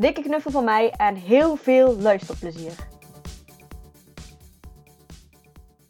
Dikke 0.00 0.22
knuffel 0.22 0.50
van 0.50 0.64
mij 0.64 0.90
en 0.90 1.14
heel 1.14 1.56
veel 1.56 1.96
luisterplezier. 1.96 2.88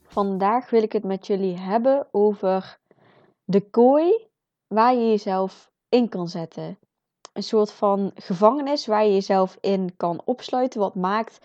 Vandaag 0.02 0.70
wil 0.70 0.82
ik 0.82 0.92
het 0.92 1.04
met 1.04 1.26
jullie 1.26 1.56
hebben 1.56 2.06
over 2.10 2.78
de 3.44 3.70
kooi 3.70 4.28
waar 4.66 4.94
je 4.94 5.08
jezelf 5.08 5.70
in 5.88 6.08
kan 6.08 6.28
zetten. 6.28 6.78
Een 7.32 7.42
soort 7.42 7.72
van 7.72 8.10
gevangenis 8.14 8.86
waar 8.86 9.04
je 9.04 9.12
jezelf 9.12 9.58
in 9.60 9.96
kan 9.96 10.20
opsluiten, 10.24 10.80
wat 10.80 10.94
maakt 10.94 11.40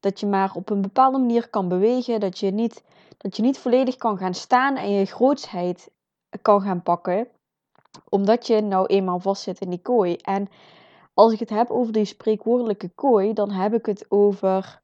dat 0.00 0.20
je 0.20 0.26
maar 0.26 0.52
op 0.54 0.70
een 0.70 0.82
bepaalde 0.82 1.18
manier 1.18 1.48
kan 1.48 1.68
bewegen, 1.68 2.20
dat 2.20 2.38
je 2.38 2.50
niet, 2.50 2.84
dat 3.16 3.36
je 3.36 3.42
niet 3.42 3.58
volledig 3.58 3.96
kan 3.96 4.18
gaan 4.18 4.34
staan 4.34 4.76
en 4.76 4.90
je 4.90 5.04
grootsheid 5.04 5.90
kan 6.42 6.62
gaan 6.62 6.82
pakken, 6.82 7.28
omdat 8.08 8.46
je 8.46 8.60
nou 8.60 8.86
eenmaal 8.86 9.20
vastzit 9.20 9.60
in 9.60 9.70
die 9.70 9.82
kooi. 9.82 10.16
En 10.16 10.48
als 11.18 11.32
ik 11.32 11.38
het 11.38 11.50
heb 11.50 11.70
over 11.70 11.92
die 11.92 12.04
spreekwoordelijke 12.04 12.88
kooi, 12.88 13.32
dan 13.32 13.50
heb 13.50 13.74
ik 13.74 13.86
het 13.86 14.10
over 14.10 14.82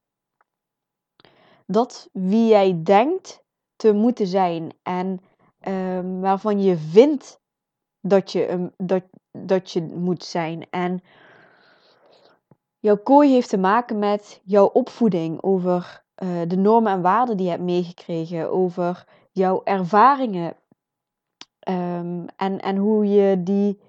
dat 1.67 2.09
wie 2.13 2.47
jij 2.47 2.83
denkt 2.83 3.45
te 3.77 3.93
moeten 3.93 4.27
zijn 4.27 4.73
en 4.83 5.21
um, 5.69 6.21
waarvan 6.21 6.63
je 6.63 6.77
vindt 6.77 7.41
dat 8.01 8.33
je, 8.33 8.71
dat, 8.77 9.03
dat 9.31 9.71
je 9.71 9.83
moet 9.83 10.25
zijn. 10.25 10.67
En 10.71 11.03
jouw 12.79 12.97
kooi 12.97 13.33
heeft 13.33 13.49
te 13.49 13.59
maken 13.59 13.99
met 13.99 14.41
jouw 14.45 14.67
opvoeding, 14.67 15.43
over 15.43 16.05
uh, 16.23 16.43
de 16.47 16.57
normen 16.57 16.93
en 16.93 17.03
waarden 17.03 17.37
die 17.37 17.45
je 17.47 17.53
hebt 17.53 17.65
meegekregen, 17.65 18.51
over 18.51 19.07
jouw 19.33 19.61
ervaringen 19.65 20.57
um, 21.69 22.27
en, 22.37 22.61
en 22.61 22.77
hoe 22.77 23.07
je 23.09 23.43
die 23.43 23.81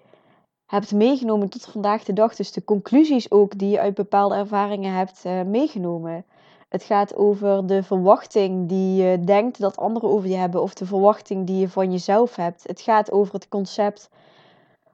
hebt 0.66 0.92
meegenomen 0.92 1.50
tot 1.50 1.66
vandaag 1.66 2.04
de 2.04 2.14
dag. 2.14 2.36
Dus 2.36 2.52
de 2.52 2.64
conclusies 2.64 3.32
ook 3.32 3.58
die 3.58 3.70
je 3.70 3.80
uit 3.80 3.94
bepaalde 3.94 4.36
ervaringen 4.36 4.94
hebt 4.94 5.24
uh, 5.26 5.42
meegenomen. 5.42 6.26
Het 6.70 6.84
gaat 6.84 7.16
over 7.16 7.68
de 7.68 7.84
verwachting 7.84 8.70
die 8.70 9.04
je 9.04 9.20
denkt 9.20 9.60
dat 9.60 9.78
anderen 9.78 10.10
over 10.10 10.30
je 10.30 10.36
hebben, 10.36 10.62
of 10.62 10.74
de 10.74 10.86
verwachting 10.86 11.48
die 11.48 11.60
je 11.60 11.70
van 11.70 11.92
jezelf 11.92 12.36
hebt. 12.36 12.64
Het 12.68 12.82
gaat 12.82 13.12
over 13.12 13.34
het 13.34 13.48
concept 13.48 14.10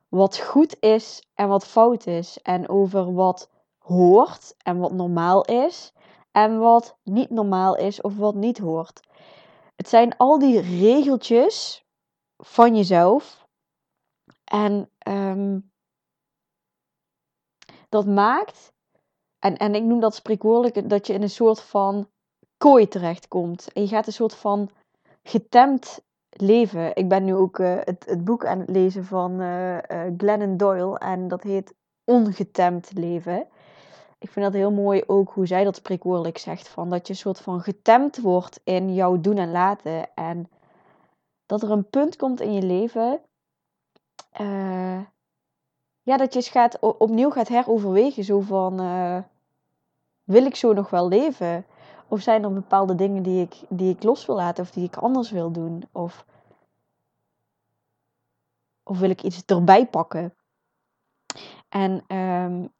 wat 0.09 0.37
goed 0.37 0.75
is 0.79 1.23
en 1.35 1.47
wat 1.47 1.65
fout 1.65 2.05
is. 2.05 2.39
En 2.41 2.69
over 2.69 3.13
wat 3.13 3.49
hoort 3.77 4.55
en 4.63 4.77
wat 4.77 4.91
normaal 4.91 5.45
is. 5.45 5.93
En 6.31 6.59
wat 6.59 6.97
niet 7.03 7.29
normaal 7.29 7.75
is 7.75 8.01
of 8.01 8.17
wat 8.17 8.35
niet 8.35 8.57
hoort. 8.57 8.99
Het 9.75 9.89
zijn 9.89 10.17
al 10.17 10.39
die 10.39 10.59
regeltjes 10.59 11.85
van 12.37 12.75
jezelf. 12.75 13.45
En 14.43 14.89
um, 15.11 15.71
dat 17.89 18.05
maakt, 18.05 18.73
en, 19.39 19.57
en 19.57 19.75
ik 19.75 19.83
noem 19.83 19.99
dat 19.99 20.15
spreekwoordelijk, 20.15 20.89
dat 20.89 21.07
je 21.07 21.13
in 21.13 21.21
een 21.21 21.29
soort 21.29 21.61
van 21.61 22.09
kooi 22.57 22.87
terechtkomt. 22.87 23.73
En 23.73 23.81
je 23.81 23.87
gaat 23.87 24.07
een 24.07 24.13
soort 24.13 24.35
van 24.35 24.69
getemd 25.23 26.01
leven. 26.29 26.95
Ik 26.95 27.09
ben 27.09 27.23
nu 27.23 27.35
ook 27.35 27.59
uh, 27.59 27.75
het, 27.79 28.05
het 28.05 28.23
boek 28.23 28.45
aan 28.45 28.59
het 28.59 28.69
lezen 28.69 29.05
van 29.05 29.41
uh, 29.41 29.77
Glennon 30.17 30.57
Doyle 30.57 30.97
en 30.97 31.27
dat 31.27 31.43
heet 31.43 31.73
Ongetemd 32.03 32.91
leven. 32.93 33.47
Ik 34.19 34.29
vind 34.29 34.45
dat 34.45 34.53
heel 34.53 34.71
mooi 34.71 35.03
ook 35.07 35.29
hoe 35.29 35.45
zij 35.45 35.63
dat 35.63 35.75
spreekwoordelijk 35.75 36.37
zegt. 36.37 36.67
Van 36.67 36.89
dat 36.89 37.07
je 37.07 37.13
een 37.13 37.19
soort 37.19 37.39
van 37.39 37.61
getemd 37.61 38.17
wordt 38.17 38.59
in 38.63 38.93
jouw 38.93 39.21
doen 39.21 39.37
en 39.37 39.51
laten. 39.51 40.13
En 40.13 40.49
dat 41.45 41.61
er 41.61 41.71
een 41.71 41.89
punt 41.89 42.15
komt 42.15 42.41
in 42.41 42.53
je 42.53 42.61
leven. 42.61 43.21
Ja, 46.03 46.17
dat 46.17 46.33
je 46.33 46.41
gaat, 46.41 46.79
opnieuw 46.79 47.29
gaat 47.29 47.47
heroverwegen. 47.47 48.23
Zo 48.23 48.39
van, 48.39 48.75
wil 50.23 50.45
ik 50.45 50.55
zo 50.55 50.73
nog 50.73 50.89
wel 50.89 51.07
leven? 51.07 51.65
Of 52.07 52.21
zijn 52.21 52.43
er 52.43 52.53
bepaalde 52.53 52.95
dingen 52.95 53.23
die 53.23 53.41
ik, 53.41 53.55
die 53.69 53.93
ik 53.93 54.03
los 54.03 54.25
wil 54.25 54.35
laten 54.35 54.63
of 54.63 54.71
die 54.71 54.85
ik 54.85 54.95
anders 54.97 55.31
wil 55.31 55.51
doen? 55.51 55.83
Of, 55.91 56.25
of 58.83 58.99
wil 58.99 59.09
ik 59.09 59.23
iets 59.23 59.45
erbij 59.45 59.87
pakken? 59.87 60.33
En 61.69 62.15
um, 62.17 62.71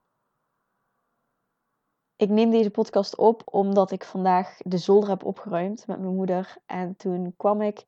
ik 2.16 2.30
neem 2.30 2.50
deze 2.50 2.70
podcast 2.70 3.16
op 3.16 3.42
omdat 3.46 3.92
ik 3.92 4.04
vandaag 4.04 4.58
de 4.58 4.78
zolder 4.78 5.10
heb 5.10 5.24
opgeruimd 5.24 5.88
met 5.88 6.00
mijn 6.00 6.16
moeder. 6.16 6.58
En 6.66 6.96
toen 6.96 7.34
kwam 7.38 7.62
ik 7.62 7.86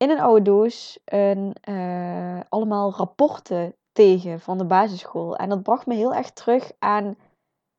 in 0.00 0.10
een 0.10 0.20
oude 0.20 0.42
doos 0.42 0.98
een, 1.04 1.56
uh, 1.68 2.40
allemaal 2.48 2.92
rapporten 2.92 3.74
tegen 3.92 4.40
van 4.40 4.58
de 4.58 4.64
basisschool. 4.64 5.36
En 5.36 5.48
dat 5.48 5.62
bracht 5.62 5.86
me 5.86 5.94
heel 5.94 6.14
erg 6.14 6.30
terug 6.30 6.72
aan, 6.78 7.16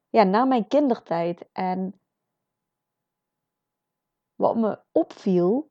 ja, 0.09 0.23
naar 0.23 0.47
mijn 0.47 0.67
kindertijd. 0.67 1.49
En 1.51 1.99
wat 4.35 4.55
me 4.55 4.79
opviel, 4.91 5.69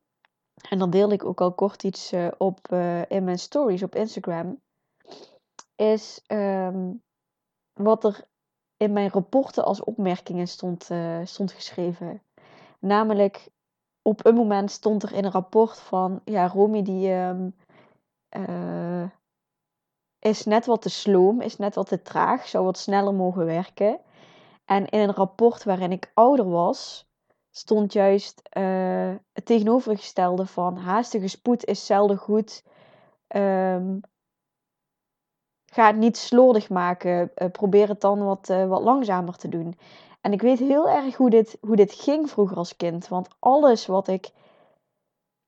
en 0.68 0.78
dan 0.78 0.90
deel 0.90 1.10
ik 1.10 1.24
ook 1.24 1.40
al 1.40 1.54
kort 1.54 1.82
iets 1.82 2.12
uh, 2.12 2.28
op 2.38 2.58
uh, 2.72 3.10
in 3.10 3.24
mijn 3.24 3.38
stories 3.38 3.82
op 3.82 3.94
Instagram, 3.94 4.60
is 5.76 6.22
um, 6.26 7.02
wat 7.72 8.04
er 8.04 8.24
in 8.76 8.92
mijn 8.92 9.10
rapporten 9.10 9.64
als 9.64 9.84
opmerkingen 9.84 10.48
stond, 10.48 10.90
stond 11.24 11.52
geschreven. 11.52 12.22
Namelijk, 12.78 13.48
op 14.02 14.26
een 14.26 14.34
moment 14.34 14.70
stond 14.70 15.02
er 15.02 15.12
in 15.12 15.24
een 15.24 15.30
rapport 15.30 15.80
van, 15.80 16.20
ja, 16.24 16.48
Romy 16.48 16.82
die 16.82 17.12
um, 17.12 17.54
is 20.18 20.44
net 20.44 20.66
wat 20.66 20.82
te 20.82 20.90
sloom, 20.90 21.40
is 21.40 21.56
net 21.56 21.74
wat 21.74 21.88
te 21.88 22.02
traag, 22.02 22.48
zou 22.48 22.64
wat 22.64 22.78
sneller 22.78 23.14
mogen 23.14 23.44
werken. 23.44 24.00
En 24.64 24.86
in 24.86 25.00
een 25.00 25.14
rapport 25.14 25.64
waarin 25.64 25.92
ik 25.92 26.10
ouder 26.14 26.48
was, 26.48 27.08
stond 27.50 27.92
juist 27.92 28.42
uh, 28.58 29.14
het 29.32 29.44
tegenovergestelde 29.44 30.46
van 30.46 30.76
haastige 30.76 31.28
spoed 31.28 31.64
is 31.64 31.86
zelden 31.86 32.16
goed. 32.16 32.64
Um, 33.36 34.00
ga 35.66 35.86
het 35.86 35.96
niet 35.96 36.16
slordig 36.16 36.68
maken. 36.68 37.30
Uh, 37.34 37.50
probeer 37.50 37.88
het 37.88 38.00
dan 38.00 38.24
wat, 38.24 38.46
wat 38.46 38.82
langzamer 38.82 39.36
te 39.36 39.48
doen. 39.48 39.78
En 40.20 40.32
ik 40.32 40.42
weet 40.42 40.58
heel 40.58 40.88
erg 40.88 41.16
hoe 41.16 41.30
dit, 41.30 41.58
hoe 41.60 41.76
dit 41.76 41.92
ging 41.92 42.30
vroeger 42.30 42.56
als 42.56 42.76
kind. 42.76 43.08
Want 43.08 43.28
alles 43.38 43.86
wat 43.86 44.08
ik 44.08 44.30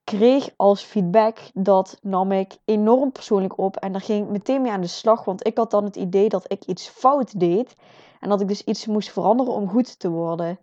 kreeg 0.04 0.50
als 0.56 0.82
feedback, 0.82 1.38
dat 1.54 1.98
nam 2.02 2.32
ik 2.32 2.56
enorm 2.64 3.12
persoonlijk 3.12 3.58
op. 3.58 3.76
En 3.76 3.92
daar 3.92 4.00
ging 4.00 4.24
ik 4.24 4.30
meteen 4.30 4.62
mee 4.62 4.72
aan 4.72 4.80
de 4.80 4.86
slag. 4.86 5.24
Want 5.24 5.46
ik 5.46 5.56
had 5.56 5.70
dan 5.70 5.84
het 5.84 5.96
idee 5.96 6.28
dat 6.28 6.52
ik 6.52 6.64
iets 6.64 6.88
fout 6.88 7.40
deed. 7.40 7.76
En 8.20 8.28
dat 8.28 8.40
ik 8.40 8.48
dus 8.48 8.64
iets 8.64 8.86
moest 8.86 9.10
veranderen 9.10 9.52
om 9.52 9.68
goed 9.68 9.98
te 9.98 10.10
worden. 10.10 10.58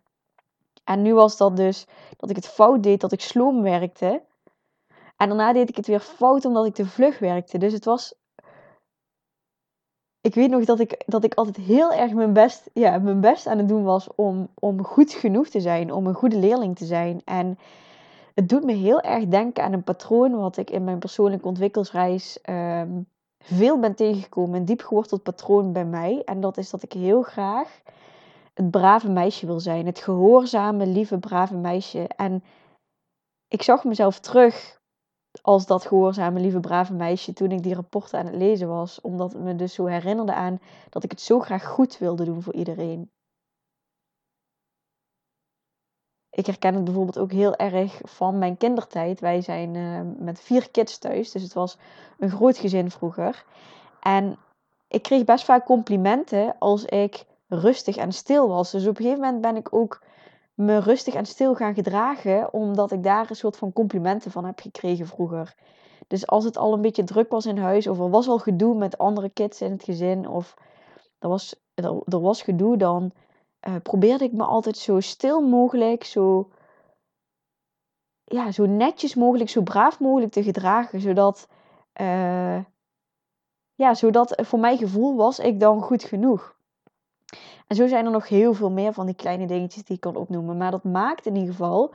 En 0.84 1.02
nu 1.02 1.14
was 1.14 1.38
dat 1.38 1.56
dus 1.56 1.86
dat 2.18 2.30
ik 2.30 2.36
het 2.36 2.48
fout 2.48 2.84
deed, 2.84 3.02
dat 3.02 3.12
ik 3.12 3.22
sloom 3.22 3.62
werkte. 3.62 4.24
En 5.18 5.28
daarna 5.28 5.54
deed 5.54 5.70
ik 5.70 5.76
het 5.76 5.88
weer 5.88 6.00
fout 6.00 6.46
omdat 6.46 6.66
ik 6.66 6.74
te 6.74 6.86
vlug 6.86 7.20
werkte. 7.20 7.58
Dus 7.58 7.74
het 7.74 7.86
was. 7.86 8.14
Ik 10.22 10.36
weet 10.36 10.50
nog 10.50 10.66
dat 10.66 10.80
ik, 10.80 11.04
dat 11.06 11.24
ik 11.24 11.34
altijd 11.34 11.58
heel 11.58 11.94
erg 11.94 12.14
mijn 12.14 12.34
best, 12.34 12.70
ja, 12.74 12.98
mijn 12.98 13.22
best 13.22 13.48
aan 13.48 13.58
het 13.58 13.68
doen 13.68 13.84
was 13.84 14.08
om, 14.16 14.50
om 14.54 14.84
goed 14.84 15.14
genoeg 15.14 15.48
te 15.48 15.60
zijn, 15.60 15.94
om 15.94 16.08
een 16.08 16.14
goede 16.14 16.38
leerling 16.38 16.76
te 16.76 16.86
zijn. 16.86 17.22
En 17.26 17.58
het 18.34 18.50
doet 18.50 18.64
me 18.64 18.74
heel 18.74 19.02
erg 19.02 19.26
denken 19.26 19.64
aan 19.64 19.74
een 19.74 19.84
patroon 19.84 20.36
wat 20.36 20.58
ik 20.58 20.70
in 20.70 20.84
mijn 20.84 21.00
persoonlijke 21.00 21.48
ontwikkelsreis 21.48 22.40
um, 22.50 23.08
veel 23.40 23.80
ben 23.80 23.96
tegengekomen. 23.96 24.60
Een 24.60 24.66
diep 24.66 24.82
geworteld 24.82 25.24
patroon 25.24 25.74
bij 25.74 25.86
mij. 25.86 26.22
En 26.26 26.42
dat 26.42 26.58
is 26.58 26.70
dat 26.70 26.84
ik 26.84 26.94
heel 26.94 27.22
graag 27.22 27.82
het 28.54 28.72
brave 28.72 29.10
meisje 29.10 29.46
wil 29.46 29.60
zijn. 29.60 29.86
Het 29.86 30.00
gehoorzame, 30.00 30.86
lieve, 30.86 31.18
brave 31.18 31.56
meisje. 31.56 32.08
En 32.08 32.44
ik 33.48 33.62
zag 33.62 33.84
mezelf 33.84 34.20
terug 34.20 34.79
als 35.42 35.66
dat 35.66 35.86
gehoorzame, 35.86 36.40
lieve, 36.40 36.60
brave 36.60 36.94
meisje 36.94 37.34
toen 37.34 37.52
ik 37.52 37.64
die 37.64 37.76
rapporten 37.76 38.20
aan 38.20 38.26
het 38.26 38.36
lezen 38.36 38.68
was. 38.68 39.02
Omdat 39.02 39.34
het 39.34 39.42
me 39.42 39.56
dus 39.56 39.74
zo 39.74 39.86
herinnerde 39.86 40.34
aan 40.34 40.60
dat 40.90 41.04
ik 41.04 41.12
het 41.12 41.22
zo 41.22 41.40
graag 41.40 41.66
goed 41.66 41.98
wilde 41.98 42.26
doen 42.26 42.42
voor 42.42 42.54
iedereen. 42.54 43.12
Ik 46.30 46.46
herken 46.46 46.74
het 46.74 46.84
bijvoorbeeld 46.84 47.18
ook 47.18 47.32
heel 47.32 47.56
erg 47.56 48.02
van 48.04 48.38
mijn 48.38 48.58
kindertijd. 48.58 49.20
Wij 49.20 49.42
zijn 49.42 49.76
uh, 49.76 50.02
met 50.18 50.40
vier 50.40 50.72
kids 50.72 50.98
thuis, 50.98 51.32
dus 51.32 51.42
het 51.42 51.54
was 51.54 51.78
een 52.18 52.30
groot 52.30 52.58
gezin 52.58 52.92
vroeger. 52.92 53.46
En 54.02 54.38
ik 54.88 55.02
kreeg 55.02 55.24
best 55.24 55.46
vaak 55.46 55.66
complimenten 55.66 56.56
als 56.60 56.86
ik 56.86 57.26
rustig 57.48 57.96
en 57.96 58.12
stil 58.12 58.48
was. 58.48 58.72
Dus 58.72 58.88
op 58.88 58.98
een 58.98 59.04
gegeven 59.04 59.24
moment 59.24 59.42
ben 59.42 59.56
ik 59.56 59.74
ook 59.74 60.02
me 60.60 60.80
rustig 60.80 61.14
en 61.14 61.26
stil 61.26 61.56
gaan 61.56 61.74
gedragen, 61.74 62.54
omdat 62.54 62.92
ik 62.92 63.04
daar 63.04 63.30
een 63.30 63.36
soort 63.36 63.58
van 63.58 63.74
complimenten 63.74 64.32
van 64.32 64.46
heb 64.46 64.60
gekregen 64.60 65.08
vroeger. 65.08 65.56
Dus 66.08 66.28
als 66.28 66.44
het 66.44 66.58
al 66.58 66.74
een 66.74 66.82
beetje 66.82 67.04
druk 67.04 67.32
was 67.32 67.46
in 67.46 67.58
huis, 67.58 67.88
of 67.88 68.00
er 68.00 68.10
was 68.10 68.28
al 68.28 68.38
gedoe 68.38 68.76
met 68.76 68.98
andere 68.98 69.30
kids 69.30 69.62
in 69.62 69.72
het 69.72 69.84
gezin, 69.84 70.28
of 70.28 70.54
er 71.20 71.30
was, 71.30 71.56
er, 71.74 72.02
er 72.06 72.22
was 72.22 72.42
gedoe, 72.42 72.78
dan 72.78 73.12
uh, 73.68 73.76
probeerde 73.84 74.24
ik 74.24 74.32
me 74.32 74.44
altijd 74.44 74.78
zo 74.78 75.00
stil 75.00 75.42
mogelijk, 75.42 76.04
zo, 76.04 76.50
ja, 78.24 78.52
zo 78.52 78.66
netjes 78.66 79.16
mogelijk, 79.16 79.50
zo 79.50 79.62
braaf 79.62 80.00
mogelijk 80.00 80.32
te 80.32 80.44
gedragen, 80.44 81.02
zodat, 81.02 81.48
uh, 82.02 82.64
ja, 83.76 83.94
zodat 83.94 84.42
voor 84.46 84.60
mijn 84.60 84.78
gevoel 84.78 85.16
was 85.16 85.40
ik 85.40 85.60
dan 85.60 85.82
goed 85.82 86.04
genoeg. 86.04 86.58
En 87.68 87.76
zo 87.76 87.88
zijn 87.88 88.06
er 88.06 88.12
nog 88.12 88.28
heel 88.28 88.54
veel 88.54 88.72
meer 88.72 88.94
van 88.94 89.06
die 89.06 89.16
kleine 89.16 89.48
dingetjes 89.48 89.84
die 89.84 89.96
ik 89.96 90.02
kan 90.02 90.16
opnoemen. 90.16 90.58
Maar 90.58 90.72
dat 90.72 90.84
maakt 90.84 91.26
in 91.26 91.36
ieder 91.36 91.52
geval 91.52 91.94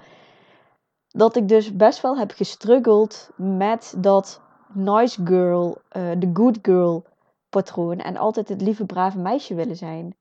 dat 1.09 1.37
ik 1.37 1.49
dus 1.49 1.77
best 1.77 2.01
wel 2.01 2.19
heb 2.19 2.31
gestruggeld 2.31 3.31
met 3.37 3.95
dat 3.97 4.41
nice 4.73 5.27
girl, 5.27 5.79
uh, 5.97 6.11
de 6.19 6.31
good 6.33 6.59
girl 6.63 7.05
patroon. 7.49 7.99
En 7.99 8.17
altijd 8.17 8.49
het 8.49 8.61
lieve, 8.61 8.87
brave 8.87 9.19
meisje 9.19 9.55
willen 9.55 9.77
zijn. 9.77 10.17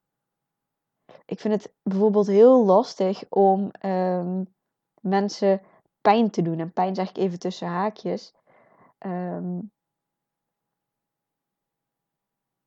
Ik 1.25 1.39
vind 1.39 1.53
het 1.53 1.73
bijvoorbeeld 1.83 2.27
heel 2.27 2.65
lastig 2.65 3.23
om 3.29 3.71
um, 3.85 4.47
mensen 5.01 5.61
pijn 6.01 6.29
te 6.29 6.41
doen. 6.41 6.59
En 6.59 6.73
pijn 6.73 6.95
zeg 6.95 7.09
ik 7.09 7.17
even 7.17 7.39
tussen 7.39 7.67
haakjes. 7.67 8.33
Um, 9.05 9.71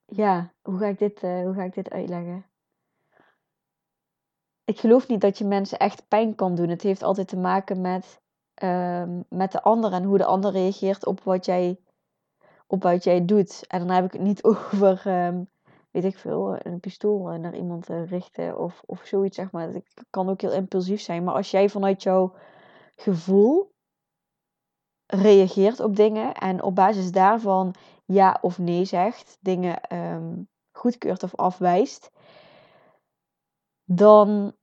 ja, 0.06 0.52
hoe 0.62 0.78
ga 0.78 0.86
ik 0.86 0.98
dit, 0.98 1.22
uh, 1.22 1.42
hoe 1.42 1.54
ga 1.54 1.62
ik 1.62 1.74
dit 1.74 1.90
uitleggen? 1.90 2.46
ik 4.66 4.78
geloof 4.78 5.08
niet 5.08 5.20
dat 5.20 5.38
je 5.38 5.44
mensen 5.44 5.78
echt 5.78 6.08
pijn 6.08 6.34
kan 6.34 6.54
doen. 6.54 6.68
Het 6.68 6.82
heeft 6.82 7.02
altijd 7.02 7.28
te 7.28 7.36
maken 7.36 7.80
met, 7.80 8.20
um, 8.62 9.24
met 9.28 9.52
de 9.52 9.62
ander 9.62 9.92
en 9.92 10.02
hoe 10.02 10.18
de 10.18 10.24
ander 10.24 10.52
reageert 10.52 11.06
op 11.06 11.20
wat 11.20 11.44
jij, 11.44 11.80
op 12.66 12.82
wat 12.82 13.04
jij 13.04 13.24
doet. 13.24 13.64
En 13.66 13.78
dan 13.78 13.90
heb 13.90 14.04
ik 14.04 14.12
het 14.12 14.20
niet 14.20 14.44
over, 14.50 15.26
um, 15.26 15.48
weet 15.90 16.04
ik 16.04 16.18
veel, 16.18 16.56
een 16.58 16.80
pistool 16.80 17.38
naar 17.38 17.56
iemand 17.56 17.86
richten 17.86 18.58
of, 18.58 18.82
of 18.86 19.04
zoiets, 19.04 19.36
zeg 19.36 19.50
maar. 19.50 19.68
Het 19.68 20.04
kan 20.10 20.28
ook 20.28 20.40
heel 20.40 20.52
impulsief 20.52 21.00
zijn. 21.00 21.24
Maar 21.24 21.34
als 21.34 21.50
jij 21.50 21.68
vanuit 21.68 22.02
jouw 22.02 22.34
gevoel 22.96 23.74
reageert 25.06 25.80
op 25.80 25.96
dingen 25.96 26.34
en 26.34 26.62
op 26.62 26.74
basis 26.74 27.12
daarvan 27.12 27.74
ja 28.06 28.38
of 28.40 28.58
nee 28.58 28.84
zegt, 28.84 29.38
dingen 29.40 29.96
um, 29.96 30.48
goedkeurt 30.72 31.22
of 31.22 31.34
afwijst, 31.34 32.10
dan 33.84 34.54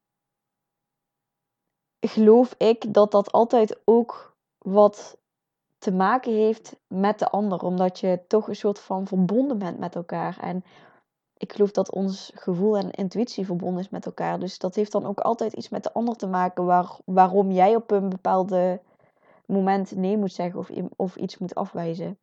geloof 1.99 2.55
ik 2.57 2.93
dat 2.93 3.11
dat 3.11 3.31
altijd 3.31 3.81
ook 3.85 4.37
wat 4.57 5.17
te 5.77 5.91
maken 5.91 6.33
heeft 6.33 6.75
met 6.87 7.19
de 7.19 7.29
ander, 7.29 7.63
omdat 7.63 7.99
je 7.99 8.23
toch 8.27 8.47
een 8.47 8.55
soort 8.55 8.79
van 8.79 9.07
verbonden 9.07 9.57
bent 9.57 9.79
met 9.79 9.95
elkaar. 9.95 10.37
En 10.39 10.63
ik 11.37 11.53
geloof 11.53 11.71
dat 11.71 11.91
ons 11.91 12.31
gevoel 12.35 12.77
en 12.77 12.91
intuïtie 12.91 13.45
verbonden 13.45 13.83
is 13.83 13.89
met 13.89 14.05
elkaar. 14.05 14.39
Dus 14.39 14.57
dat 14.57 14.75
heeft 14.75 14.91
dan 14.91 15.05
ook 15.05 15.19
altijd 15.19 15.53
iets 15.53 15.69
met 15.69 15.83
de 15.83 15.93
ander 15.93 16.15
te 16.15 16.27
maken 16.27 16.65
waar, 16.65 16.97
waarom 17.05 17.51
jij 17.51 17.75
op 17.75 17.91
een 17.91 18.09
bepaalde 18.09 18.81
moment 19.45 19.95
nee 19.95 20.17
moet 20.17 20.33
zeggen 20.33 20.59
of, 20.59 20.69
of 20.95 21.15
iets 21.15 21.37
moet 21.37 21.55
afwijzen. 21.55 22.17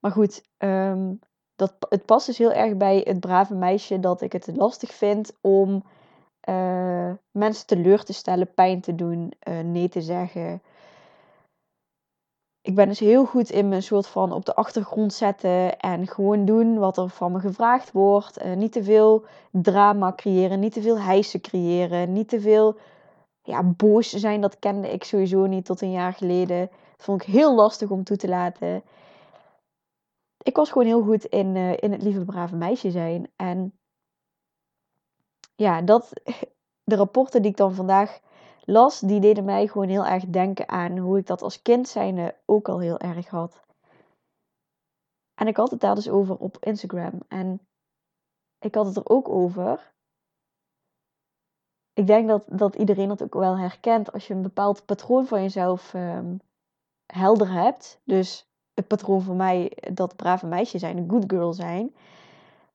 Maar 0.00 0.10
goed, 0.10 0.42
um, 0.58 1.20
dat, 1.56 1.74
het 1.88 2.04
past 2.04 2.26
dus 2.26 2.38
heel 2.38 2.52
erg 2.52 2.76
bij 2.76 3.02
het 3.04 3.20
brave 3.20 3.54
meisje 3.54 4.00
dat 4.00 4.20
ik 4.20 4.32
het 4.32 4.50
lastig 4.56 4.92
vind 4.92 5.32
om 5.40 5.84
uh, 6.48 7.10
mensen 7.30 7.66
teleur 7.66 8.04
te 8.04 8.12
stellen, 8.12 8.54
pijn 8.54 8.80
te 8.80 8.94
doen, 8.94 9.32
uh, 9.48 9.60
nee 9.60 9.88
te 9.88 10.00
zeggen. 10.00 10.62
Ik 12.60 12.74
ben 12.74 12.88
dus 12.88 12.98
heel 12.98 13.24
goed 13.24 13.50
in 13.50 13.68
mijn 13.68 13.82
soort 13.82 14.06
van 14.06 14.32
op 14.32 14.44
de 14.44 14.54
achtergrond 14.54 15.12
zetten 15.12 15.78
en 15.78 16.06
gewoon 16.06 16.44
doen 16.44 16.78
wat 16.78 16.96
er 16.96 17.08
van 17.08 17.32
me 17.32 17.40
gevraagd 17.40 17.92
wordt. 17.92 18.44
Uh, 18.44 18.54
niet 18.54 18.72
te 18.72 18.82
veel 18.84 19.24
drama 19.50 20.12
creëren, 20.16 20.60
niet 20.60 20.72
te 20.72 20.82
veel 20.82 20.98
hijsen 21.00 21.40
creëren, 21.40 22.12
niet 22.12 22.28
te 22.28 22.40
veel 22.40 22.76
ja, 23.42 23.62
boos 23.62 24.10
zijn. 24.10 24.40
Dat 24.40 24.58
kende 24.58 24.92
ik 24.92 25.04
sowieso 25.04 25.46
niet 25.46 25.64
tot 25.64 25.80
een 25.80 25.90
jaar 25.90 26.12
geleden. 26.12 26.70
Dat 26.96 27.06
vond 27.06 27.22
ik 27.22 27.28
heel 27.28 27.54
lastig 27.54 27.90
om 27.90 28.04
toe 28.04 28.16
te 28.16 28.28
laten 28.28 28.82
ik 30.42 30.56
was 30.56 30.70
gewoon 30.70 30.86
heel 30.86 31.02
goed 31.02 31.24
in, 31.24 31.54
uh, 31.56 31.76
in 31.76 31.92
het 31.92 32.02
lieve 32.02 32.24
brave 32.24 32.56
meisje 32.56 32.90
zijn. 32.90 33.32
En 33.36 33.78
ja, 35.54 35.82
dat, 35.82 36.12
de 36.90 36.96
rapporten 36.96 37.42
die 37.42 37.50
ik 37.50 37.56
dan 37.56 37.74
vandaag 37.74 38.20
las, 38.64 39.00
die 39.00 39.20
deden 39.20 39.44
mij 39.44 39.66
gewoon 39.66 39.88
heel 39.88 40.06
erg 40.06 40.26
denken 40.26 40.68
aan 40.68 40.98
hoe 40.98 41.18
ik 41.18 41.26
dat 41.26 41.42
als 41.42 41.62
kind 41.62 41.88
zijnde 41.88 42.36
ook 42.44 42.68
al 42.68 42.78
heel 42.78 42.98
erg 42.98 43.28
had. 43.28 43.60
En 45.34 45.46
ik 45.46 45.56
had 45.56 45.70
het 45.70 45.80
daar 45.80 45.94
dus 45.94 46.08
over 46.08 46.36
op 46.36 46.56
Instagram. 46.60 47.20
En 47.28 47.66
ik 48.58 48.74
had 48.74 48.86
het 48.86 48.96
er 48.96 49.08
ook 49.08 49.28
over. 49.28 49.94
Ik 51.92 52.06
denk 52.06 52.28
dat, 52.28 52.44
dat 52.48 52.74
iedereen 52.74 53.08
dat 53.08 53.22
ook 53.22 53.34
wel 53.34 53.58
herkent 53.58 54.12
als 54.12 54.26
je 54.26 54.34
een 54.34 54.42
bepaald 54.42 54.84
patroon 54.84 55.26
van 55.26 55.42
jezelf 55.42 55.94
um, 55.94 56.40
helder 57.06 57.52
hebt. 57.52 58.00
Dus 58.04 58.51
het 58.82 58.98
patroon 58.98 59.22
voor 59.22 59.34
mij 59.34 59.72
dat 59.92 60.16
brave 60.16 60.46
meisje 60.46 60.78
zijn, 60.78 60.96
een 60.96 61.10
good 61.10 61.24
girl 61.26 61.52
zijn, 61.52 61.94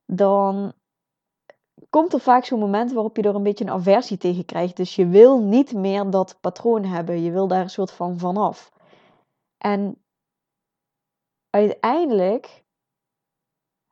dan 0.06 0.74
komt 1.90 2.14
er 2.14 2.20
vaak 2.20 2.46
zo'n 2.46 2.60
moment 2.60 2.94
waarop 2.94 3.18
je 3.18 3.24
er 3.24 3.36
een 3.36 3.44
beetje 3.44 3.64
een 3.64 3.72
aversie 3.72 4.18
tegen 4.18 4.46
krijgt. 4.46 4.76
Dus 4.78 4.96
je 4.96 5.08
wil 5.08 5.40
niet 5.40 5.74
meer 5.74 6.10
dat 6.10 6.38
patroon 6.42 6.84
hebben. 6.84 7.22
Je 7.22 7.32
wil 7.32 7.48
daar 7.48 7.62
een 7.62 7.70
soort 7.70 7.92
van 7.92 8.18
vanaf. 8.18 8.72
En 9.58 10.02
uiteindelijk 11.50 12.66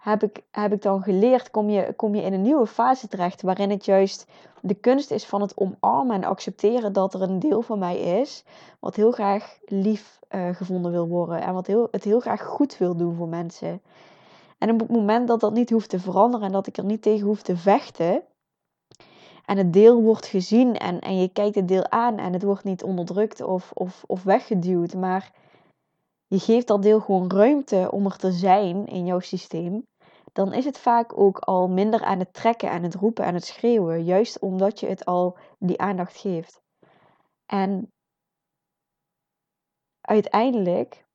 heb 0.06 0.24
ik, 0.24 0.44
heb 0.52 0.74
ik 0.74 0.81
dan 0.81 1.02
geleerd, 1.02 1.52
kom 1.52 1.69
je, 1.69 1.94
kom 1.96 2.16
je 2.16 2.22
in 2.22 2.34
een 2.34 2.42
nieuwe 2.42 2.68
fase 2.68 3.07
terecht 3.07 3.42
waarin 3.42 3.69
het 3.69 3.86
juist 3.86 4.25
de 4.62 4.74
kunst 4.74 5.12
is 5.12 5.25
van 5.25 5.42
het 5.42 5.57
omarmen 5.57 6.16
en 6.16 6.24
accepteren 6.24 6.94
dat 6.94 7.13
er 7.13 7.22
een 7.22 7.40
deel 7.40 7.62
van 7.62 7.80
mij 7.80 7.98
is 7.98 8.44
wat 8.80 8.96
heel 8.96 9.12
graag 9.12 9.57
lief 9.66 10.19
uh, 10.30 10.56
gevonden 10.56 10.92
wil 10.92 11.07
worden 11.07 11.42
en 11.42 11.54
wat 11.54 11.68
heel, 11.68 11.88
het 11.92 12.04
heel 12.04 12.19
graag 12.19 12.44
goed 12.44 12.78
wil 12.78 12.96
doen 12.96 13.16
voor 13.16 13.28
mensen. 13.28 13.81
En 14.57 14.72
op 14.72 14.80
het 14.80 14.90
moment 14.90 15.28
dat 15.28 15.40
dat 15.40 15.54
niet 15.54 15.69
hoeft 15.69 15.90
te 15.90 16.00
veranderen 16.00 16.46
en 16.46 16.51
dat 16.51 16.68
ik 16.68 16.78
er 16.78 16.86
niet 16.86 17.01
tegen 17.01 17.28
hoef 17.28 17.42
te 17.42 17.58
vechten, 17.58 18.24
en 19.46 19.58
het 19.58 19.74
deel 19.74 20.01
wordt 20.01 20.25
gezien 20.25 20.77
en, 20.77 21.00
en 21.00 21.20
je 21.22 21.27
kijkt 21.27 21.56
het 21.56 21.68
deel 21.68 21.89
aan 21.89 22.18
en 22.18 22.34
het 22.34 22.44
wordt 22.44 22.63
niet 22.63 22.84
onderdrukt 22.84 23.41
of, 23.41 23.72
of, 23.74 24.03
of 24.08 24.24
weggeduwd, 24.24 24.94
maar 24.94 25.32
je 26.27 26.39
geeft 26.39 26.68
dat 26.68 26.82
deel 26.82 27.00
gewoon 27.00 27.32
ruimte 27.32 27.91
om 27.91 28.06
er 28.06 28.18
te 28.18 28.32
zijn 28.32 28.86
in 28.86 29.06
jouw 29.06 29.20
systeem, 29.20 29.86
dan 30.36 30.54
is 30.54 30.65
het 30.65 30.77
vaak 30.77 31.18
ook 31.18 31.39
al 31.39 31.68
minder 31.68 32.04
aan 32.04 32.20
het 32.20 32.34
trekken, 32.34 32.72
aan 32.72 32.84
het 32.84 32.96
roepen, 32.96 33.25
aan 33.25 33.34
het 33.34 33.46
schreeuwen, 33.46 34.04
juist 34.04 34.39
omdat 34.39 34.80
je 34.80 34.88
het 34.88 35.06
al 35.06 35.38
die 35.60 35.80
aandacht 35.80 36.18
geeft. 36.18 36.62
En 37.46 37.92
uiteindelijk 40.01 41.06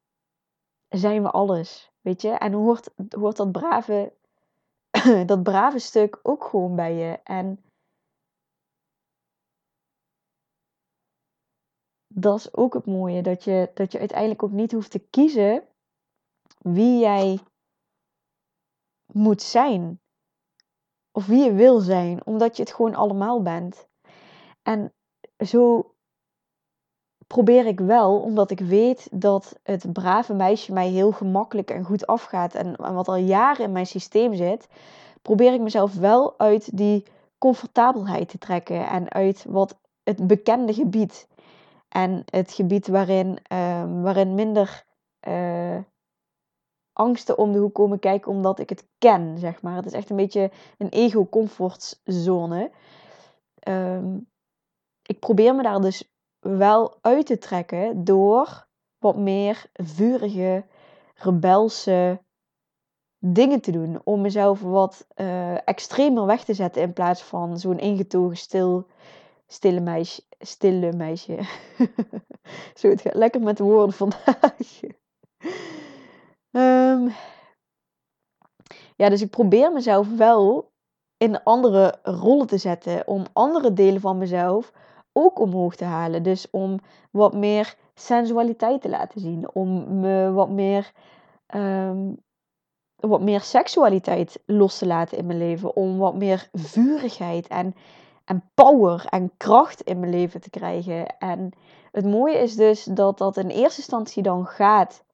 zijn 0.88 1.22
we 1.22 1.30
alles, 1.30 1.90
weet 2.00 2.22
je? 2.22 2.30
En 2.30 2.52
hoort, 2.52 2.90
hoort 3.08 3.36
dat 3.36 3.52
brave, 3.52 4.12
dat 5.26 5.42
brave 5.42 5.78
stuk 5.78 6.18
ook 6.22 6.44
gewoon 6.44 6.76
bij 6.76 6.94
je. 6.94 7.18
En 7.22 7.64
dat 12.14 12.38
is 12.38 12.54
ook 12.54 12.74
het 12.74 12.86
mooie, 12.86 13.22
dat 13.22 13.44
je, 13.44 13.70
dat 13.74 13.92
je 13.92 13.98
uiteindelijk 13.98 14.42
ook 14.42 14.50
niet 14.50 14.72
hoeft 14.72 14.90
te 14.90 15.08
kiezen 15.10 15.64
wie 16.58 16.98
jij 16.98 17.38
moet 19.12 19.42
zijn. 19.42 20.00
Of 21.12 21.26
wie 21.26 21.44
je 21.44 21.52
wil 21.52 21.80
zijn, 21.80 22.26
omdat 22.26 22.56
je 22.56 22.62
het 22.62 22.72
gewoon 22.72 22.94
allemaal 22.94 23.42
bent. 23.42 23.88
En 24.62 24.92
zo 25.46 25.94
probeer 27.26 27.66
ik 27.66 27.80
wel, 27.80 28.20
omdat 28.20 28.50
ik 28.50 28.60
weet 28.60 29.08
dat 29.12 29.58
het 29.62 29.92
brave 29.92 30.34
meisje 30.34 30.72
mij 30.72 30.88
heel 30.88 31.12
gemakkelijk 31.12 31.70
en 31.70 31.84
goed 31.84 32.06
afgaat 32.06 32.54
en, 32.54 32.94
wat 32.94 33.08
al 33.08 33.16
jaren 33.16 33.64
in 33.64 33.72
mijn 33.72 33.86
systeem 33.86 34.34
zit, 34.34 34.68
probeer 35.22 35.52
ik 35.52 35.60
mezelf 35.60 35.94
wel 35.94 36.38
uit 36.38 36.76
die 36.76 37.06
comfortabelheid 37.38 38.28
te 38.28 38.38
trekken 38.38 38.88
en 38.88 39.10
uit 39.10 39.44
wat 39.48 39.78
het 40.02 40.26
bekende 40.26 40.74
gebied. 40.74 41.28
En 41.88 42.22
het 42.24 42.52
gebied 42.52 42.86
waarin, 42.86 43.38
uh, 43.52 44.02
waarin 44.02 44.34
minder 44.34 44.84
uh, 45.28 45.78
angsten 47.00 47.38
om 47.38 47.52
de 47.52 47.58
hoek 47.58 47.74
komen 47.74 47.98
kijken 47.98 48.32
omdat 48.32 48.58
ik 48.58 48.68
het 48.68 48.88
ken, 48.98 49.38
zeg 49.38 49.62
maar. 49.62 49.76
Het 49.76 49.86
is 49.86 49.92
echt 49.92 50.10
een 50.10 50.16
beetje 50.16 50.50
een 50.78 50.88
ego-comfortzone. 50.88 52.70
Um, 53.68 54.28
ik 55.02 55.18
probeer 55.18 55.54
me 55.54 55.62
daar 55.62 55.80
dus 55.80 56.12
wel 56.40 56.98
uit 57.00 57.26
te 57.26 57.38
trekken 57.38 58.04
door 58.04 58.68
wat 58.98 59.16
meer 59.16 59.70
vurige, 59.72 60.64
rebelse 61.14 62.20
dingen 63.18 63.60
te 63.60 63.70
doen. 63.70 64.00
Om 64.04 64.20
mezelf 64.20 64.60
wat 64.60 65.06
uh, 65.16 65.68
extremer 65.68 66.26
weg 66.26 66.44
te 66.44 66.54
zetten 66.54 66.82
in 66.82 66.92
plaats 66.92 67.22
van 67.22 67.58
zo'n 67.58 67.78
ingetogen 67.78 68.36
stil, 68.36 68.86
stille 69.46 69.80
meisje. 69.80 70.22
Stille 70.38 70.92
meisje. 70.92 71.38
Zo, 72.78 72.88
het 72.88 73.00
gaat 73.00 73.14
lekker 73.14 73.40
met 73.40 73.56
de 73.56 73.64
woorden 73.64 73.94
vandaag. 73.94 74.80
Um, 76.50 77.12
ja, 78.96 79.08
dus 79.08 79.22
ik 79.22 79.30
probeer 79.30 79.72
mezelf 79.72 80.16
wel 80.16 80.70
in 81.16 81.42
andere 81.42 81.98
rollen 82.02 82.46
te 82.46 82.58
zetten. 82.58 83.06
Om 83.06 83.24
andere 83.32 83.72
delen 83.72 84.00
van 84.00 84.18
mezelf 84.18 84.72
ook 85.12 85.38
omhoog 85.38 85.76
te 85.76 85.84
halen. 85.84 86.22
Dus 86.22 86.50
om 86.50 86.78
wat 87.10 87.34
meer 87.34 87.74
sensualiteit 87.94 88.82
te 88.82 88.88
laten 88.88 89.20
zien. 89.20 89.54
Om 89.54 90.00
me 90.00 90.32
wat 90.32 90.50
meer, 90.50 90.92
um, 91.54 92.16
wat 92.96 93.20
meer 93.20 93.40
seksualiteit 93.40 94.42
los 94.46 94.78
te 94.78 94.86
laten 94.86 95.18
in 95.18 95.26
mijn 95.26 95.38
leven. 95.38 95.76
Om 95.76 95.98
wat 95.98 96.14
meer 96.14 96.48
vurigheid 96.52 97.48
en, 97.48 97.74
en 98.24 98.50
power 98.54 99.06
en 99.06 99.32
kracht 99.36 99.80
in 99.80 100.00
mijn 100.00 100.12
leven 100.12 100.40
te 100.40 100.50
krijgen. 100.50 101.18
En 101.18 101.50
het 101.92 102.04
mooie 102.04 102.38
is 102.38 102.56
dus 102.56 102.84
dat 102.84 103.18
dat 103.18 103.36
in 103.36 103.48
eerste 103.48 103.80
instantie 103.80 104.22
dan 104.22 104.46
gaat. 104.46 105.04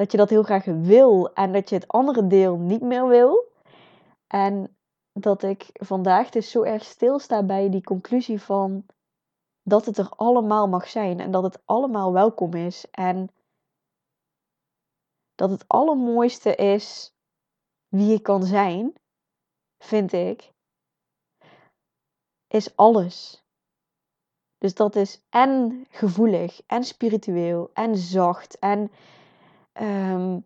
Dat 0.00 0.10
je 0.10 0.16
dat 0.16 0.30
heel 0.30 0.42
graag 0.42 0.64
wil 0.64 1.32
en 1.32 1.52
dat 1.52 1.68
je 1.68 1.74
het 1.74 1.88
andere 1.88 2.26
deel 2.26 2.56
niet 2.56 2.80
meer 2.80 3.08
wil. 3.08 3.52
En 4.26 4.76
dat 5.12 5.42
ik 5.42 5.70
vandaag 5.72 6.30
dus 6.30 6.50
zo 6.50 6.62
erg 6.62 6.84
stilsta 6.84 7.42
bij 7.42 7.70
die 7.70 7.82
conclusie 7.82 8.42
van 8.42 8.86
dat 9.62 9.86
het 9.86 9.98
er 9.98 10.08
allemaal 10.08 10.68
mag 10.68 10.88
zijn 10.88 11.20
en 11.20 11.30
dat 11.30 11.42
het 11.42 11.62
allemaal 11.64 12.12
welkom 12.12 12.54
is. 12.54 12.90
En 12.90 13.30
dat 15.34 15.50
het 15.50 15.64
allermooiste 15.68 16.54
is 16.54 17.14
wie 17.88 18.06
je 18.06 18.20
kan 18.20 18.44
zijn, 18.44 18.92
vind 19.78 20.12
ik, 20.12 20.52
is 22.46 22.76
alles. 22.76 23.44
Dus 24.58 24.74
dat 24.74 24.96
is 24.96 25.22
en 25.30 25.84
gevoelig, 25.90 26.62
en 26.66 26.84
spiritueel, 26.84 27.70
en 27.72 27.96
zacht, 27.96 28.58
en 28.58 28.90
um, 29.80 30.44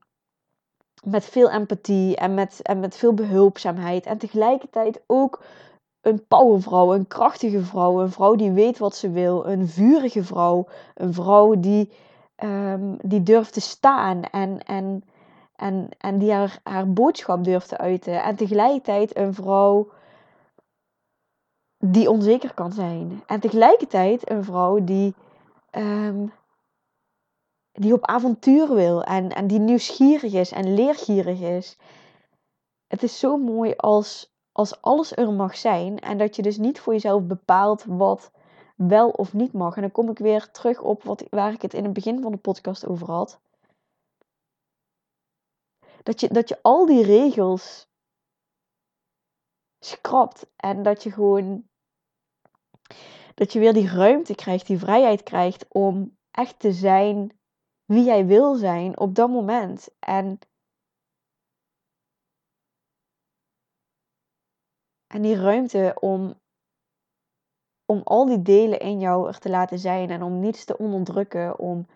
met 1.04 1.24
veel 1.24 1.50
empathie 1.50 2.16
en 2.16 2.34
met, 2.34 2.60
en 2.62 2.80
met 2.80 2.96
veel 2.96 3.14
behulpzaamheid. 3.14 4.06
En 4.06 4.18
tegelijkertijd 4.18 5.02
ook 5.06 5.42
een 6.00 6.26
powervrouw, 6.26 6.94
een 6.94 7.06
krachtige 7.06 7.62
vrouw, 7.62 8.00
een 8.00 8.10
vrouw 8.10 8.34
die 8.34 8.50
weet 8.50 8.78
wat 8.78 8.96
ze 8.96 9.10
wil, 9.10 9.46
een 9.46 9.68
vurige 9.68 10.24
vrouw, 10.24 10.66
een 10.94 11.14
vrouw 11.14 11.60
die, 11.60 11.92
um, 12.36 12.96
die 13.02 13.22
durft 13.22 13.52
te 13.52 13.60
staan 13.60 14.22
en, 14.22 14.64
en, 14.64 15.04
en, 15.56 15.88
en 15.98 16.18
die 16.18 16.32
haar, 16.32 16.58
haar 16.62 16.92
boodschap 16.92 17.44
durft 17.44 17.68
te 17.68 17.78
uiten. 17.78 18.22
En 18.22 18.36
tegelijkertijd 18.36 19.16
een 19.16 19.34
vrouw 19.34 19.88
die 21.78 22.10
onzeker 22.10 22.54
kan 22.54 22.72
zijn. 22.72 23.22
En 23.26 23.40
tegelijkertijd 23.40 24.30
een 24.30 24.44
vrouw 24.44 24.84
die 24.84 25.14
um, 25.70 26.32
die 27.74 27.92
op 27.92 28.04
avontuur 28.04 28.74
wil 28.74 29.02
en, 29.02 29.28
en 29.28 29.46
die 29.46 29.58
nieuwsgierig 29.58 30.32
is 30.32 30.50
en 30.50 30.74
leergierig 30.74 31.40
is. 31.40 31.76
Het 32.86 33.02
is 33.02 33.18
zo 33.18 33.36
mooi 33.36 33.74
als, 33.76 34.34
als 34.52 34.82
alles 34.82 35.16
er 35.16 35.32
mag 35.32 35.56
zijn 35.56 35.98
en 35.98 36.18
dat 36.18 36.36
je 36.36 36.42
dus 36.42 36.56
niet 36.56 36.80
voor 36.80 36.92
jezelf 36.92 37.22
bepaalt 37.22 37.84
wat 37.84 38.30
wel 38.76 39.10
of 39.10 39.32
niet 39.32 39.52
mag. 39.52 39.76
En 39.76 39.82
dan 39.82 39.92
kom 39.92 40.10
ik 40.10 40.18
weer 40.18 40.50
terug 40.50 40.80
op 40.80 41.02
wat, 41.02 41.24
waar 41.30 41.52
ik 41.52 41.62
het 41.62 41.74
in 41.74 41.84
het 41.84 41.92
begin 41.92 42.22
van 42.22 42.32
de 42.32 42.38
podcast 42.38 42.86
over 42.86 43.10
had. 43.10 43.40
Dat 46.02 46.20
je, 46.20 46.28
dat 46.28 46.48
je 46.48 46.58
al 46.62 46.86
die 46.86 47.04
regels 47.04 47.88
schrapt 49.80 50.46
en 50.56 50.82
dat 50.82 51.02
je 51.02 51.10
gewoon 51.10 51.68
dat 53.34 53.52
je 53.52 53.58
weer 53.58 53.72
die 53.72 53.88
ruimte 53.88 54.34
krijgt, 54.34 54.66
die 54.66 54.78
vrijheid 54.78 55.22
krijgt 55.22 55.66
om 55.68 56.16
echt 56.30 56.58
te 56.58 56.72
zijn 56.72 57.38
wie 57.94 58.04
jij 58.04 58.26
wil 58.26 58.54
zijn 58.54 58.98
op 58.98 59.14
dat 59.14 59.28
moment. 59.28 59.88
En, 59.98 60.38
en 65.06 65.22
die 65.22 65.36
ruimte 65.36 65.96
om, 66.00 66.34
om 67.84 68.00
al 68.04 68.26
die 68.26 68.42
delen 68.42 68.80
in 68.80 69.00
jou 69.00 69.28
er 69.28 69.38
te 69.38 69.50
laten 69.50 69.78
zijn 69.78 70.10
en 70.10 70.22
om 70.22 70.40
niets 70.40 70.64
te 70.64 70.78
onderdrukken, 70.78 71.58
om, 71.58 71.86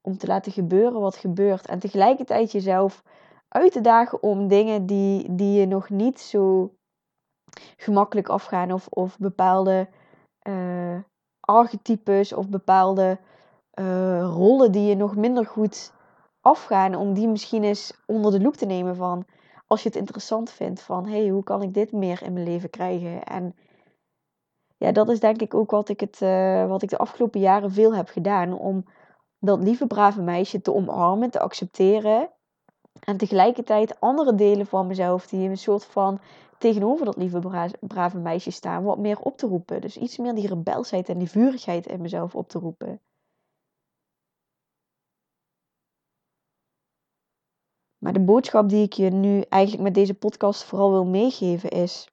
om 0.00 0.18
te 0.18 0.26
laten 0.26 0.52
gebeuren 0.52 1.00
wat 1.00 1.16
gebeurt. 1.16 1.66
En 1.66 1.78
tegelijkertijd 1.78 2.52
jezelf 2.52 3.02
uit 3.48 3.72
te 3.72 3.80
dagen 3.80 4.22
om 4.22 4.48
dingen 4.48 4.86
die, 4.86 5.34
die 5.34 5.60
je 5.60 5.66
nog 5.66 5.88
niet 5.88 6.20
zo 6.20 6.74
gemakkelijk 7.76 8.28
afgaan 8.28 8.72
of, 8.72 8.88
of 8.88 9.18
bepaalde 9.18 9.88
uh, 10.48 10.98
archetypes 11.40 12.32
of 12.32 12.48
bepaalde 12.48 13.18
uh, 13.80 14.20
rollen 14.22 14.72
die 14.72 14.88
je 14.88 14.96
nog 14.96 15.16
minder 15.16 15.46
goed 15.46 15.92
afgaan, 16.40 16.94
om 16.94 17.14
die 17.14 17.28
misschien 17.28 17.64
eens 17.64 17.92
onder 18.06 18.32
de 18.32 18.40
loep 18.40 18.54
te 18.54 18.66
nemen 18.66 18.96
van 18.96 19.24
als 19.66 19.82
je 19.82 19.88
het 19.88 19.98
interessant 19.98 20.50
vindt 20.50 20.80
van 20.80 21.06
hey, 21.06 21.28
hoe 21.28 21.42
kan 21.42 21.62
ik 21.62 21.74
dit 21.74 21.92
meer 21.92 22.22
in 22.22 22.32
mijn 22.32 22.46
leven 22.46 22.70
krijgen? 22.70 23.22
En 23.22 23.54
ja, 24.76 24.92
dat 24.92 25.08
is 25.08 25.20
denk 25.20 25.40
ik 25.42 25.54
ook 25.54 25.70
wat 25.70 25.88
ik, 25.88 26.00
het, 26.00 26.20
uh, 26.20 26.66
wat 26.66 26.82
ik 26.82 26.88
de 26.88 26.98
afgelopen 26.98 27.40
jaren 27.40 27.72
veel 27.72 27.94
heb 27.94 28.08
gedaan 28.08 28.58
om 28.58 28.84
dat 29.38 29.62
lieve 29.62 29.86
brave 29.86 30.22
meisje 30.22 30.60
te 30.60 30.74
omarmen, 30.74 31.30
te 31.30 31.40
accepteren. 31.40 32.30
En 33.04 33.16
tegelijkertijd 33.16 34.00
andere 34.00 34.34
delen 34.34 34.66
van 34.66 34.86
mezelf 34.86 35.26
die 35.26 35.48
een 35.48 35.58
soort 35.58 35.84
van 35.84 36.20
tegenover 36.58 37.04
dat 37.04 37.16
lieve 37.16 37.68
brave 37.80 38.18
meisje 38.18 38.50
staan, 38.50 38.84
wat 38.84 38.98
meer 38.98 39.18
op 39.20 39.36
te 39.36 39.46
roepen. 39.46 39.80
Dus 39.80 39.96
iets 39.96 40.18
meer 40.18 40.34
die 40.34 40.48
rebelsheid 40.48 41.08
en 41.08 41.18
die 41.18 41.30
vurigheid 41.30 41.86
in 41.86 42.00
mezelf 42.00 42.34
op 42.34 42.48
te 42.48 42.58
roepen. 42.58 43.00
Maar 48.08 48.16
de 48.16 48.24
boodschap 48.24 48.68
die 48.68 48.82
ik 48.82 48.92
je 48.92 49.10
nu 49.10 49.40
eigenlijk 49.40 49.82
met 49.82 49.94
deze 49.94 50.14
podcast 50.14 50.62
vooral 50.62 50.90
wil 50.90 51.04
meegeven 51.04 51.70
is 51.70 52.08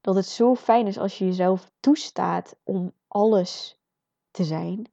dat 0.00 0.14
het 0.14 0.26
zo 0.26 0.54
fijn 0.54 0.86
is 0.86 0.98
als 0.98 1.18
je 1.18 1.24
jezelf 1.24 1.70
toestaat 1.80 2.56
om 2.62 2.92
alles 3.08 3.80
te 4.30 4.44
zijn. 4.44 4.92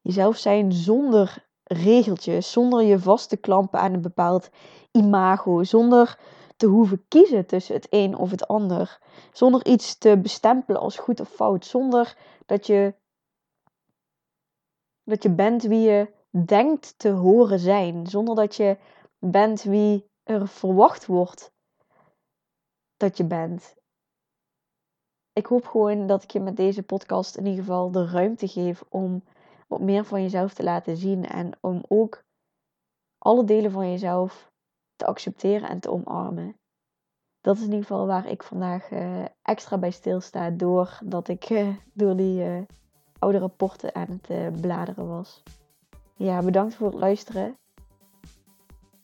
Jezelf 0.00 0.36
zijn 0.36 0.72
zonder 0.72 1.46
regeltjes, 1.62 2.52
zonder 2.52 2.82
je 2.82 2.98
vast 2.98 3.28
te 3.28 3.36
klampen 3.36 3.80
aan 3.80 3.94
een 3.94 4.02
bepaald 4.02 4.50
imago, 4.90 5.64
zonder 5.64 6.18
te 6.56 6.66
hoeven 6.66 7.04
kiezen 7.08 7.46
tussen 7.46 7.74
het 7.74 7.86
een 7.90 8.16
of 8.16 8.30
het 8.30 8.48
ander, 8.48 8.98
zonder 9.32 9.66
iets 9.66 9.98
te 9.98 10.18
bestempelen 10.18 10.80
als 10.80 10.96
goed 10.96 11.20
of 11.20 11.28
fout, 11.28 11.66
zonder 11.66 12.16
dat 12.46 12.66
je 12.66 12.94
dat 15.04 15.22
je 15.22 15.30
bent 15.30 15.62
wie 15.62 15.80
je 15.80 16.14
denkt 16.44 16.98
te 16.98 17.08
horen 17.08 17.58
zijn, 17.58 18.06
zonder 18.06 18.34
dat 18.34 18.56
je 18.56 18.78
bent 19.18 19.62
wie 19.62 20.10
er 20.22 20.48
verwacht 20.48 21.06
wordt 21.06 21.52
dat 22.96 23.16
je 23.16 23.24
bent. 23.24 23.74
Ik 25.32 25.46
hoop 25.46 25.66
gewoon 25.66 26.06
dat 26.06 26.22
ik 26.22 26.30
je 26.30 26.40
met 26.40 26.56
deze 26.56 26.82
podcast 26.82 27.36
in 27.36 27.46
ieder 27.46 27.64
geval 27.64 27.90
de 27.90 28.06
ruimte 28.06 28.48
geef 28.48 28.84
om 28.88 29.24
wat 29.68 29.80
meer 29.80 30.04
van 30.04 30.22
jezelf 30.22 30.54
te 30.54 30.62
laten 30.62 30.96
zien 30.96 31.24
en 31.24 31.58
om 31.60 31.84
ook 31.88 32.24
alle 33.18 33.44
delen 33.44 33.70
van 33.70 33.90
jezelf 33.90 34.52
te 34.96 35.06
accepteren 35.06 35.68
en 35.68 35.80
te 35.80 35.90
omarmen. 35.90 36.56
Dat 37.40 37.56
is 37.56 37.62
in 37.62 37.68
ieder 37.70 37.86
geval 37.86 38.06
waar 38.06 38.26
ik 38.26 38.42
vandaag 38.42 38.90
uh, 38.90 39.24
extra 39.42 39.78
bij 39.78 39.90
stilsta 39.90 40.50
doordat 40.50 41.28
ik 41.28 41.50
uh, 41.50 41.76
door 41.92 42.16
die 42.16 42.44
uh, 42.44 42.62
oude 43.18 43.38
rapporten 43.38 43.94
aan 43.94 44.20
het 44.22 44.60
bladeren 44.60 45.08
was. 45.08 45.42
Ja, 46.18 46.42
bedankt 46.42 46.74
voor 46.74 46.86
het 46.86 46.96
luisteren. 46.98 47.56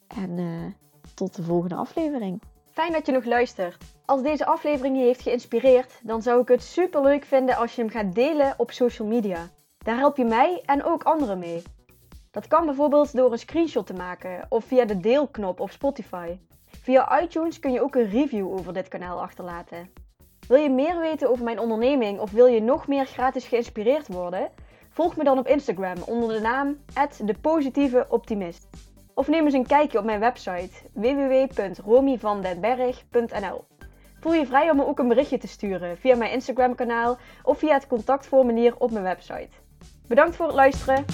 En 0.07 0.31
uh, 0.39 0.73
tot 1.15 1.37
de 1.37 1.43
volgende 1.43 1.75
aflevering. 1.75 2.43
Fijn 2.71 2.93
dat 2.93 3.07
je 3.07 3.13
nog 3.13 3.25
luistert. 3.25 3.85
Als 4.05 4.23
deze 4.23 4.47
aflevering 4.47 4.97
je 4.97 5.03
heeft 5.03 5.23
geïnspireerd, 5.23 6.01
dan 6.03 6.23
zou 6.23 6.41
ik 6.41 6.49
het 6.49 6.63
super 6.63 7.03
leuk 7.03 7.25
vinden 7.25 7.57
als 7.57 7.75
je 7.75 7.83
hem 7.83 7.91
gaat 7.91 8.15
delen 8.15 8.55
op 8.57 8.71
social 8.71 9.09
media. 9.09 9.49
Daar 9.79 9.97
help 9.97 10.17
je 10.17 10.25
mij 10.25 10.63
en 10.65 10.85
ook 10.85 11.03
anderen 11.03 11.39
mee. 11.39 11.63
Dat 12.31 12.49
kan 12.49 12.65
bijvoorbeeld 12.65 13.17
door 13.17 13.33
een 13.33 13.39
screenshot 13.39 13.87
te 13.87 13.93
maken 13.93 14.47
of 14.49 14.65
via 14.65 14.85
de 14.85 15.01
deelknop 15.01 15.61
op 15.61 15.71
Spotify. 15.71 16.39
Via 16.67 17.23
iTunes 17.23 17.59
kun 17.59 17.73
je 17.73 17.83
ook 17.83 17.95
een 17.95 18.11
review 18.11 18.53
over 18.53 18.73
dit 18.73 18.89
kanaal 18.89 19.21
achterlaten. 19.21 19.93
Wil 20.49 20.59
je 20.59 20.71
meer 20.71 20.99
weten 21.01 21.31
over 21.31 21.45
mijn 21.45 21.59
onderneming 21.59 22.21
of 22.21 22.31
wil 22.31 22.47
je 22.47 22.63
nog 22.63 22.89
meer 22.89 23.07
gratis 23.07 23.45
geïnspireerd 23.45 24.09
worden? 24.09 24.51
Volg 24.93 25.17
me 25.17 25.25
dan 25.25 25.39
op 25.39 25.47
Instagram 25.47 25.97
onder 26.07 26.29
de 26.29 26.41
naam 26.41 26.79
@depositieveoptimist. 27.25 28.69
Of 29.15 29.29
neem 29.29 29.45
eens 29.45 29.55
een 29.55 29.67
kijkje 29.67 29.99
op 29.99 30.05
mijn 30.05 30.21
website 30.21 30.71
www.romyvandenberg.nl. 30.93 33.65
Voel 34.21 34.35
je 34.35 34.47
vrij 34.47 34.71
om 34.71 34.77
me 34.77 34.87
ook 34.87 34.99
een 34.99 35.09
berichtje 35.09 35.39
te 35.39 35.49
sturen 35.49 35.99
via 35.99 36.17
mijn 36.17 36.33
Instagram 36.33 36.75
kanaal 36.75 37.19
of 37.43 37.59
via 37.59 37.75
het 37.75 37.87
contactformulier 37.87 38.75
op 38.79 38.91
mijn 38.91 39.05
website. 39.05 39.49
Bedankt 40.07 40.37
voor 40.37 40.47
het 40.47 40.55
luisteren. 40.55 41.05